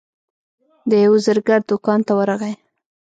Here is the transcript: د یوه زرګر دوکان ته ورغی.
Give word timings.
د 0.89 0.91
یوه 1.05 1.17
زرګر 1.25 1.59
دوکان 1.69 1.99
ته 2.07 2.13
ورغی. 2.19 2.53